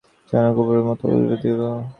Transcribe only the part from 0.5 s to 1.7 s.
কপূরের মতো উবিয়া গেল!